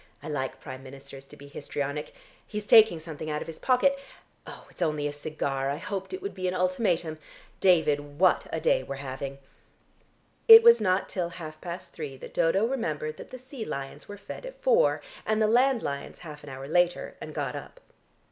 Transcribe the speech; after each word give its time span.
I 0.23 0.29
like 0.29 0.59
Prime 0.59 0.81
Ministers 0.81 1.25
to 1.25 1.37
be 1.37 1.47
histrionic. 1.47 2.15
He's 2.47 2.65
taking 2.65 2.99
something 2.99 3.29
out 3.29 3.41
of 3.43 3.47
his 3.47 3.59
pocket. 3.59 3.99
It's 4.71 4.81
only 4.81 5.05
a 5.07 5.13
cigar; 5.13 5.69
I 5.69 5.75
hoped 5.77 6.11
it 6.11 6.23
would 6.23 6.33
be 6.33 6.47
an 6.47 6.55
ultimatum. 6.55 7.19
David, 7.59 8.17
what 8.17 8.47
a 8.51 8.59
day 8.59 8.81
we're 8.81 8.95
having!" 8.95 9.37
It 10.47 10.63
was 10.63 10.81
not 10.81 11.07
till 11.07 11.29
half 11.29 11.61
past 11.61 11.91
three 11.93 12.17
that 12.17 12.33
Dodo 12.33 12.65
remembered 12.65 13.17
that 13.17 13.29
the 13.29 13.37
sea 13.37 13.63
lions 13.63 14.07
were 14.07 14.17
fed 14.17 14.43
at 14.43 14.59
four, 14.63 15.03
and 15.23 15.39
the 15.39 15.45
land 15.45 15.83
lions 15.83 16.17
half 16.25 16.41
an 16.43 16.49
hour 16.49 16.67
later, 16.67 17.15
and 17.21 17.31
got 17.35 17.55
up. 17.55 17.79